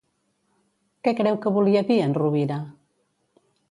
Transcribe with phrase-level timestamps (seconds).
[1.03, 2.63] Que creu que volia dir en Rubira?